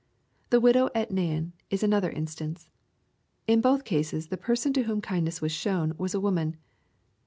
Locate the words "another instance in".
1.83-3.61